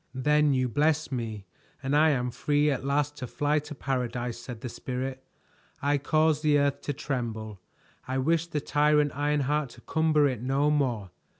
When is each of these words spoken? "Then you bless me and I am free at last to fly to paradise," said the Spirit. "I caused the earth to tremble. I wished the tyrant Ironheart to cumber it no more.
"Then 0.15 0.51
you 0.55 0.67
bless 0.67 1.11
me 1.11 1.45
and 1.83 1.95
I 1.95 2.09
am 2.09 2.31
free 2.31 2.71
at 2.71 2.83
last 2.83 3.15
to 3.17 3.27
fly 3.27 3.59
to 3.59 3.75
paradise," 3.75 4.39
said 4.39 4.61
the 4.61 4.67
Spirit. 4.69 5.23
"I 5.79 5.99
caused 5.99 6.41
the 6.41 6.57
earth 6.57 6.81
to 6.81 6.93
tremble. 6.93 7.59
I 8.07 8.17
wished 8.17 8.51
the 8.51 8.61
tyrant 8.61 9.15
Ironheart 9.15 9.69
to 9.77 9.81
cumber 9.81 10.27
it 10.27 10.41
no 10.41 10.71
more. 10.71 11.11